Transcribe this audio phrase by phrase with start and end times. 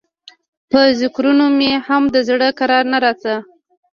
[0.71, 3.33] په ذکرونو مې هم د زړه کرار نه راته.